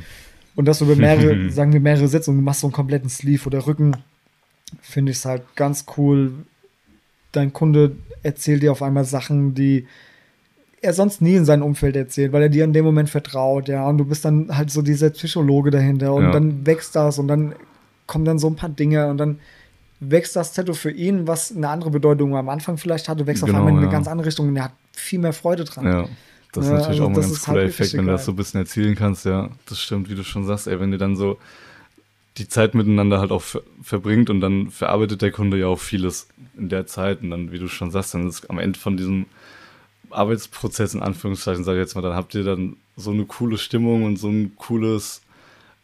[0.55, 3.65] und das über mehrere, sagen wir, mehrere Sitzungen, du machst so einen kompletten Sleeve oder
[3.65, 3.95] Rücken,
[4.81, 6.31] finde ich es halt ganz cool.
[7.31, 9.87] Dein Kunde erzählt dir auf einmal Sachen, die
[10.81, 13.87] er sonst nie in seinem Umfeld erzählt, weil er dir in dem Moment vertraut, ja,
[13.87, 16.31] und du bist dann halt so dieser Psychologe dahinter und Ja.
[16.31, 17.53] dann wächst das und dann
[18.07, 19.39] kommen dann so ein paar Dinge und dann
[20.01, 23.59] wächst das Tattoo für ihn, was eine andere Bedeutung am Anfang vielleicht hatte, wächst Genau,
[23.59, 23.91] auf einmal in eine ja.
[23.91, 25.85] ganz andere Richtung und er hat viel mehr Freude dran.
[25.85, 26.09] Ja.
[26.51, 28.25] Das ist Ja, natürlich also auch mal ein ganz cooler halt Effekt, wenn du das
[28.25, 29.49] so ein bisschen erzielen kannst, ja.
[29.67, 31.37] Das stimmt, wie du schon sagst, ey, wenn ihr dann so
[32.37, 36.27] die Zeit miteinander halt auch ver verbringt und dann verarbeitet der Kunde ja auch vieles
[36.57, 39.25] in der Zeit und dann, wie du schon sagst, dann ist am Ende von diesem
[40.09, 44.03] Arbeitsprozess, in Anführungszeichen, sage ich jetzt mal, dann habt ihr dann so eine coole Stimmung
[44.03, 45.21] und so ein cooles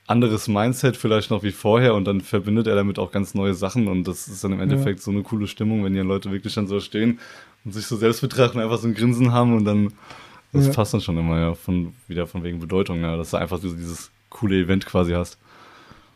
[0.07, 3.87] anderes Mindset vielleicht noch wie vorher und dann verbindet er damit auch ganz neue Sachen
[3.87, 6.67] und das ist dann im Endeffekt so eine coole Stimmung, wenn die Leute wirklich dann
[6.67, 7.19] so stehen
[7.65, 9.91] und sich so selbst betrachten, einfach so ein Grinsen haben und dann,
[10.53, 10.73] das Ja.
[10.73, 13.69] passt dann schon immer, ja, von, wieder von wegen Bedeutung, ja, dass du einfach so
[13.73, 15.37] dieses coole Event quasi hast.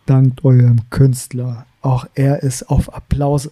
[0.06, 1.65] dankt eurem Künstler.
[1.82, 3.47] Auch er ist auf Applaus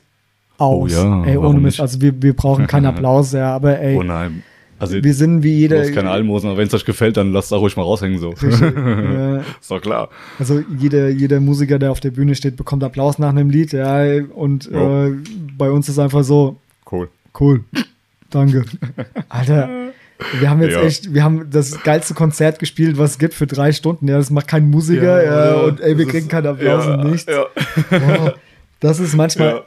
[0.57, 0.83] aus.
[0.83, 1.79] Oh ja, ey, ohne Mist.
[1.79, 4.43] Also wir, wir brauchen keinen Applaus, ja, aber ey, Oh nein.
[4.79, 5.77] Also, wir sind wie jeder.
[5.81, 8.33] bloß keine Almosen, aber wenn es euch gefällt, dann lasst auch ruhig mal raushängen, so.
[8.41, 10.09] Ja, ist doch klar.
[10.39, 14.03] also jeder, jeder Musiker, der auf der Bühne steht, bekommt Applaus nach einem Lied, ja.
[14.33, 15.07] Und Ja.
[15.07, 15.13] äh,
[15.57, 16.57] bei uns ist einfach so,
[16.91, 17.09] Cool.
[17.39, 17.63] cool.
[18.29, 18.63] Danke.
[19.27, 19.69] Alter.
[20.39, 20.81] Wir haben jetzt Ja.
[20.81, 24.07] echt, wir haben das geilste Konzert gespielt, was es gibt für drei Stunden.
[24.07, 27.25] Ja, das macht kein Musiker, ja, und ey, wir kriegen keinen Applaus ja, und nichts.
[27.31, 27.45] Ja.
[27.89, 28.33] Wow.
[28.81, 29.61] Das ist manchmal Ja.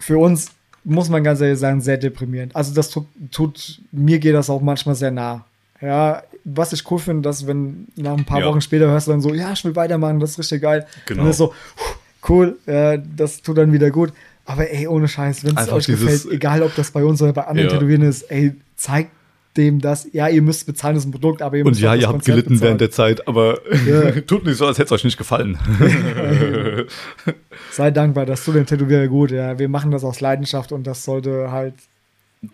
[0.00, 0.48] für uns,
[0.88, 2.56] muss man ganz ehrlich sagen, sehr deprimierend.
[2.56, 5.44] Also das tut, tut mir geht das auch manchmal sehr nah.
[5.80, 8.46] Ja, was ich cool finde, dass wenn nach ein paar Ja.
[8.46, 10.86] Wochen später hörst du dann so, ja, ich will weitermachen, das ist richtig geil.
[11.06, 11.22] Genau.
[11.22, 11.52] Und ist so,
[12.28, 14.12] cool, ja, das tut dann wieder gut.
[14.44, 17.46] Aber ey, ohne Scheiß, wenn es euch gefällt, egal ob das bei uns oder bei
[17.46, 17.74] anderen Ja.
[17.74, 19.10] Tätowieren ist, ey, zeigt
[19.56, 21.90] dem das, ja, ihr müsst bezahlen, das ist ein Produkt, aber ihr Und müsst ja,
[21.90, 23.16] auch das ihr habt Konzert gelitten während der bezahlen.
[23.16, 24.12] Zeit, aber Ja.
[24.26, 25.58] tut nicht so, als hätte es euch nicht gefallen.
[27.70, 29.58] Sei dankbar, das tut dem Tätowierer gut, ja.
[29.58, 31.74] Wir machen das aus Leidenschaft und das sollte halt,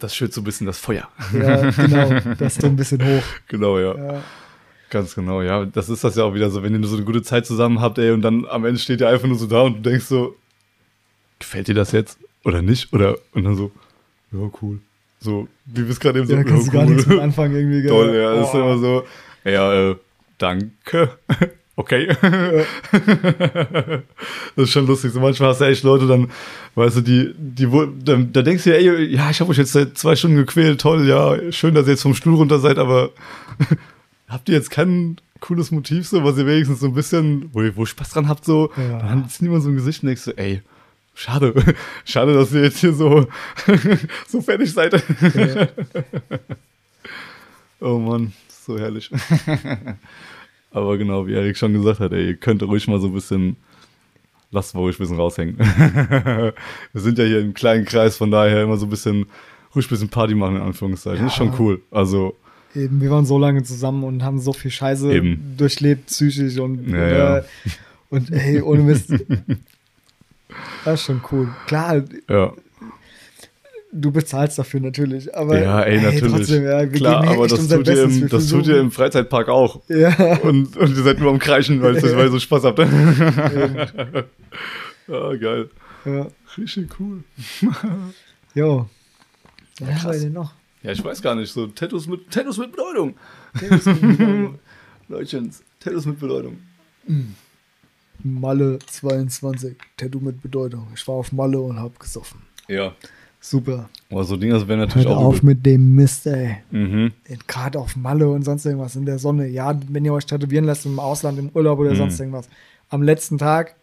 [0.01, 1.09] Das schürt so ein bisschen das Feuer.
[1.33, 3.23] ja, genau, das so ein bisschen hoch.
[3.49, 3.95] Genau, ja.
[3.97, 4.23] Ja.
[4.91, 5.65] Ganz genau, ja.
[5.67, 7.81] Das ist das ja auch wieder so, wenn ihr nur so eine gute Zeit zusammen
[7.81, 10.07] habt, ey, und dann am Ende steht ihr einfach nur so da und du denkst
[10.07, 10.37] so,
[11.39, 12.93] gefällt dir das jetzt oder nicht?
[12.93, 13.73] Oder und dann so,
[14.33, 14.79] ja, cool.
[15.25, 17.89] So, wie wir es gerade eben so, Ja, kannst du gar nichts mit anfangen irgendwie.
[17.89, 18.59] Toll, ja, das ist Oh.
[18.59, 19.05] immer so,
[19.45, 19.97] ja, äh,
[20.39, 21.11] danke.
[21.77, 22.07] Okay.
[24.55, 25.11] das ist schon lustig.
[25.13, 26.31] So manchmal hast du echt Leute dann,
[26.77, 29.59] weißt du, die, die, wo- da, da denkst du ja, ey, ja, ich habe euch
[29.59, 32.79] jetzt seit zwei Stunden gequält, toll, ja, schön, dass ihr jetzt vom Stuhl runter seid,
[32.79, 33.11] aber
[34.29, 37.77] habt ihr jetzt kein cooles Motiv, so, was ihr wenigstens so ein bisschen, wo ihr,
[37.77, 38.99] wo Spaß dran habt, so, Ja.
[39.01, 40.63] dann ziehen immer so ein Gesicht und denkst so, ey,
[41.15, 41.55] schade,
[42.05, 43.27] schade, dass ihr jetzt hier so,
[44.29, 44.93] so fertig seid.
[45.35, 45.69] Ja.
[47.81, 49.11] Oh Mann, so herrlich.
[50.71, 53.57] Aber genau, wie Erik schon gesagt hat, ey, ihr könnt ruhig mal so ein bisschen,
[54.51, 55.59] lasst mal ruhig ein bisschen raushängen.
[55.59, 59.27] Wir sind ja hier im kleinen Kreis, von daher immer so ein bisschen,
[59.75, 61.27] ruhig ein bisschen Party machen, in Anführungszeichen.
[61.27, 61.55] Ist schon Ja.
[61.59, 61.83] cool.
[61.91, 62.37] Also,
[62.75, 65.55] Eben, wir waren so lange zusammen und haben so viel Scheiße Eben.
[65.59, 67.39] durchlebt, psychisch und, Ja, ja.
[67.39, 67.43] äh,
[68.09, 69.13] und ey, ohne Mist.
[70.85, 71.49] Das ist schon cool.
[71.67, 72.53] Klar, ja.
[73.93, 76.33] du bezahlst dafür natürlich, aber ja, ey, natürlich.
[76.33, 79.81] trotzdem, ja, Klar, aber das tut, ihr im, das tut ihr im Freizeitpark auch.
[79.89, 82.79] Ja, Und, und ihr seid nur am Kreischen, weil, weil ihr so Spaß habt.
[82.81, 82.87] ah,
[85.09, 85.71] geil.
[86.05, 86.27] ja.
[86.57, 87.25] Richtig cool.
[88.55, 88.89] Jo.
[89.81, 90.05] Was krass.
[90.05, 90.53] haben wir denn noch?
[90.85, 93.17] Ja, ich weiß gar nicht, so Tattoos mit, Tattoos mit Bedeutung.
[95.09, 96.59] Leutchens, Tattoos mit Bedeutung.
[98.23, 100.87] Malle 22, Tattoo mit Bedeutung.
[100.95, 102.41] Ich war auf Malle und hab gesoffen.
[102.69, 102.93] Ja.
[103.41, 103.91] Super.
[104.11, 105.25] Aber so Dinge wären natürlich Hört auch.
[105.25, 106.57] auf mit dem Mist, ey.
[106.71, 107.13] Mhm.
[107.47, 109.49] Gerade auf Malle und sonst irgendwas in der Sonne.
[109.49, 111.97] Ja, wenn ihr euch tätowieren lasst im Ausland, im Urlaub oder Mhm.
[111.97, 112.49] sonst irgendwas.
[112.89, 113.75] Am letzten Tag,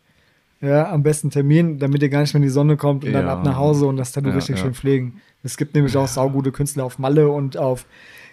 [0.61, 3.25] ja, am besten Termin, damit ihr gar nicht mehr in die Sonne kommt und dann
[3.27, 3.33] Ja.
[3.33, 4.63] ab nach Hause und das Tattoo Ja, richtig ja.
[4.63, 5.21] schön pflegen.
[5.43, 7.85] Es gibt nämlich auch saugute Künstler auf Malle und auf,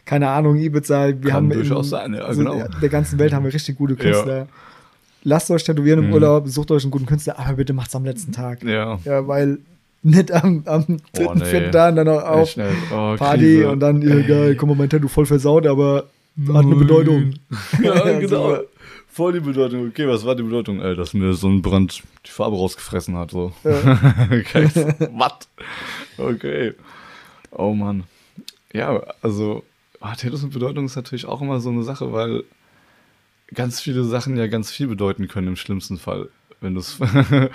[0.06, 1.08] keine Ahnung, Ibiza.
[1.08, 2.52] Wir Kann haben durchaus in, sein, ja, so genau.
[2.54, 4.48] in der ganzen Welt haben wir richtig gute Künstler.
[5.28, 6.14] Lasst euch tätowieren im Mhm.
[6.14, 8.62] Urlaub, sucht euch einen guten Künstler, aber bitte macht's am letzten Tag.
[8.64, 8.98] Ja.
[9.04, 9.58] Ja, weil
[10.02, 11.44] nicht am, am dritten, nee.
[11.44, 12.56] vierten Tag dann Echt auf.
[12.90, 13.70] Oh, Party Krise.
[13.70, 16.04] und dann, ja, geil, guck mal, mein Tattoo voll versaut, aber
[16.48, 17.34] hat eine Bedeutung.
[17.82, 18.58] Ja, genau.
[19.08, 19.88] Voll die Bedeutung.
[19.88, 20.80] Okay, was war die Bedeutung?
[20.80, 23.32] Ey, dass mir so ein Brand die Farbe rausgefressen hat.
[23.32, 23.52] So.
[23.64, 24.68] okay.
[25.12, 25.48] Was?
[26.16, 26.72] Okay.
[27.50, 28.04] Oh Mann.
[28.72, 29.64] Ja, also,
[30.00, 32.44] ah, Tattoos mit Bedeutung ist natürlich auch immer so eine Sache, weil
[33.54, 36.28] ganz viele Sachen ja ganz viel bedeuten können im schlimmsten Fall.
[36.60, 36.98] Wenn du es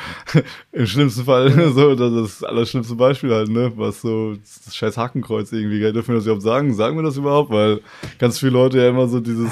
[0.72, 3.74] im schlimmsten Fall so, das ist das allerschlimmste Beispiel halt, ne?
[3.76, 5.92] Was so das scheiß Hakenkreuz irgendwie, gell?
[5.92, 6.74] dürfen wir das überhaupt sagen?
[6.74, 7.52] Sagen wir das überhaupt?
[7.52, 7.82] Weil
[8.18, 9.52] ganz viele Leute ja immer so dieses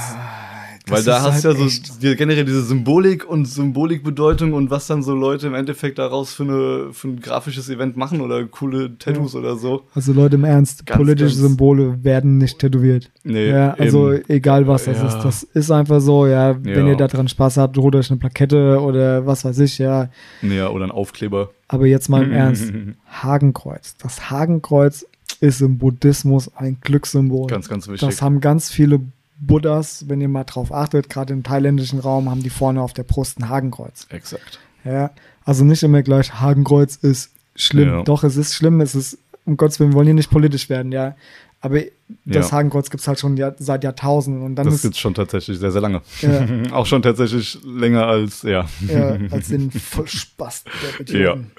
[0.87, 4.87] weil da hast du halt ja so die, generell diese Symbolik und Symbolikbedeutung und was
[4.87, 8.97] dann so Leute im Endeffekt daraus für, eine, für ein grafisches Event machen oder coole
[8.97, 9.83] Tattoos oder so.
[9.93, 13.11] Also Leute, im Ernst, Ganz, politische ganz- Symbole werden nicht tätowiert.
[13.23, 14.23] Nee, ja, also eben.
[14.29, 15.07] egal was das Ja.
[15.07, 16.91] ist, das ist einfach so, ja, wenn Ja.
[16.93, 20.09] ihr daran Spaß habt, holt euch eine Plakette oder was weiß ich, ja.
[20.41, 21.51] Ja, oder ein Aufkleber.
[21.67, 22.71] Aber jetzt mal im Ernst,
[23.09, 23.95] Hagenkreuz.
[24.01, 25.05] Das Hagenkreuz
[25.39, 27.47] ist im Buddhismus ein Glückssymbol.
[27.47, 28.07] Ganz, ganz wichtig.
[28.07, 29.01] Das haben ganz viele
[29.41, 33.03] Buddhas, wenn ihr mal drauf achtet, gerade im thailändischen Raum haben die vorne auf der
[33.03, 34.07] Brust ein Hagenkreuz.
[34.09, 34.59] Exakt.
[34.85, 35.11] Ja,
[35.43, 37.89] also nicht immer gleich Hakenkreuz ist schlimm.
[37.89, 38.03] Ja.
[38.03, 40.91] Doch, es ist schlimm, es ist, um Gottes Willen, wir wollen hier nicht politisch werden,
[40.91, 41.15] ja.
[41.59, 41.79] Aber
[42.25, 42.57] das Ja.
[42.57, 45.59] Hakenkreuz gibt es halt schon Jahr, seit Jahrtausenden und dann Das ist gibt's schon tatsächlich
[45.59, 46.01] sehr, sehr lange.
[46.21, 46.47] Ja.
[46.71, 48.67] Auch schon tatsächlich länger als, ja.
[48.87, 51.51] ja, als den Vollspast der Idioten.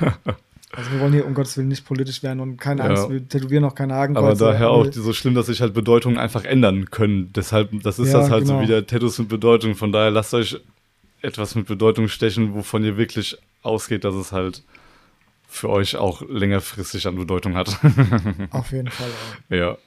[0.76, 2.88] Also wir wollen hier um Gottes Willen nicht politisch werden und keine Ja.
[2.90, 4.44] Angst, wir tätowieren auch keine Aber Hakenkreuze.
[4.44, 7.32] daher auch so schlimm, dass sich halt Bedeutungen einfach ändern können.
[7.32, 8.58] Deshalb, das ist Ja, das halt genau.
[8.58, 9.74] so wieder Tattoos mit Bedeutung.
[9.74, 10.60] Von daher lasst euch
[11.22, 14.62] etwas mit Bedeutung stechen, wovon ihr wirklich ausgeht, dass es halt
[15.48, 17.78] für euch auch längerfristig an Bedeutung hat.
[18.50, 19.08] Auf jeden Fall.
[19.08, 19.54] Auch.
[19.54, 19.78] ja.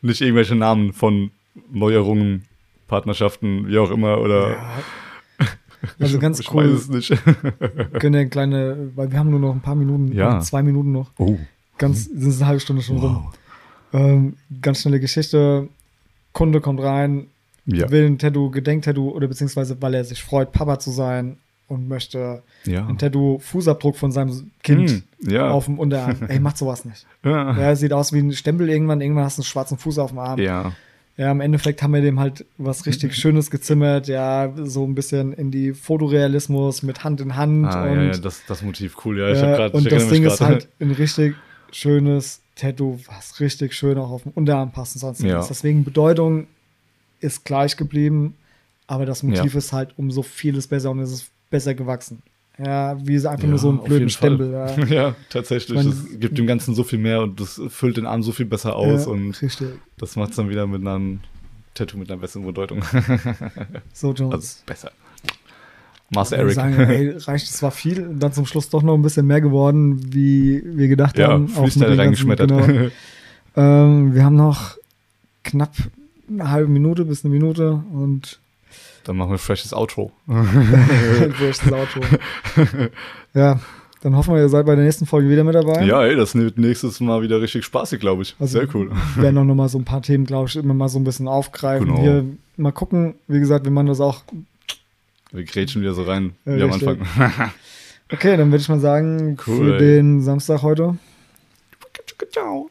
[0.00, 1.30] Nicht irgendwelche Namen von
[1.70, 2.46] Neuerungen,
[2.88, 4.50] Partnerschaften, wie auch immer, oder.
[4.50, 4.78] Ja.
[5.98, 6.72] Also ganz ich cool.
[6.72, 7.08] weiß es nicht.
[7.24, 10.40] Können wir eine kleine, weil wir haben nur noch ein paar Minuten, Ja.
[10.40, 11.10] zwei Minuten noch.
[11.18, 11.38] Oh.
[11.78, 13.28] Ganz, das ist eine halbe Stunde schon rum.
[13.92, 15.68] Ähm, ganz schnelle Geschichte.
[16.32, 17.26] Kunde kommt rein,
[17.66, 17.90] Ja.
[17.90, 22.42] will ein Tattoo, Gedenktattoo oder beziehungsweise weil er sich freut, Papa zu sein und möchte
[22.66, 22.86] Ja.
[22.86, 25.50] ein Tattoo, Fußabdruck von seinem Kind Hm, ja.
[25.50, 26.16] auf dem Unterarm.
[26.28, 27.06] Ey, macht sowas nicht.
[27.24, 27.56] Ja.
[27.58, 29.00] Ja, sieht aus wie ein Stempel irgendwann.
[29.00, 30.38] Irgendwann hast du einen schwarzen Fuß auf dem Arm.
[30.38, 30.72] ja.
[31.20, 34.08] Ja, im Endeffekt haben wir dem halt was richtig Schönes gezimmert.
[34.08, 37.66] Ja, so ein bisschen in die Fotorealismus mit Hand in Hand.
[37.66, 39.28] Ah, und ja, ja, das, das Motiv cool, ja.
[39.30, 40.48] Ich ja, hab grad, und das Ding ist grad.
[40.48, 41.34] halt ein richtig
[41.72, 45.46] schönes Tattoo, was richtig schön auch auf dem Unterarm passt und sonst Ja.
[45.46, 46.46] Deswegen Bedeutung
[47.20, 48.34] ist gleich geblieben,
[48.86, 49.58] aber das Motiv Ja.
[49.58, 52.22] ist halt um so vieles besser und es ist besser gewachsen.
[52.62, 54.10] Ja, wie es einfach Ja, nur so einen auf blöden.
[54.10, 54.52] Stempel.
[54.52, 54.84] Ja.
[54.88, 55.78] Ja, tatsächlich.
[55.78, 58.32] Ich mein, das gibt dem Ganzen so viel mehr und das füllt den Arm so
[58.32, 59.68] viel besser aus ja, und richtig.
[59.96, 61.20] das macht es dann wieder mit einem
[61.74, 62.82] Tattoo mit einer besseren Bedeutung.
[63.92, 64.34] So, Jones.
[64.34, 64.90] also besser.
[66.12, 66.54] Master Eric.
[66.54, 69.40] sagen, ey, reicht, es war viel und dann zum Schluss doch noch ein bisschen mehr
[69.40, 71.48] geworden, wie wir gedacht ja, haben.
[71.48, 72.50] Freestyle reingeschmettert.
[72.50, 72.90] genau.
[73.56, 74.76] Ähm, wir haben noch
[75.44, 75.74] knapp
[76.28, 78.40] eine halbe Minute bis eine Minute und
[79.04, 80.12] Dann machen wir freshes Outro.
[80.26, 82.00] Wurscht, Auto.
[83.34, 83.58] ja,
[84.02, 85.84] dann hoffen wir, ihr seid bei der nächsten Folge wieder mit dabei.
[85.84, 88.34] Ja, ey, das wird nächstes Mal wieder richtig spaßig, glaube ich.
[88.38, 88.90] Also, Sehr cool.
[89.14, 91.04] Wir werden auch noch mal so ein paar Themen, glaube ich, immer mal so ein
[91.04, 91.86] bisschen aufgreifen.
[91.86, 92.00] Genau.
[92.00, 92.24] Hier
[92.56, 93.14] mal gucken.
[93.26, 94.22] Wie gesagt, wir machen das auch.
[95.32, 96.72] Wir grätschen wieder so rein, Ja, wie am.
[96.72, 96.98] Anfang.
[98.12, 99.78] Okay, dann würde ich mal sagen, Cool, für ey.
[99.78, 100.98] den Samstag heute,
[102.32, 102.68] Ciao.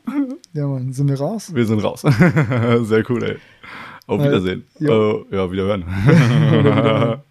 [0.52, 1.56] ja, Mann, sind wir raus.
[1.56, 2.02] Wir sind raus.
[2.02, 3.38] Sehr cool, ey.
[4.10, 4.66] Auf Wiedersehen.
[4.82, 5.86] Äh, ja, wiederhören.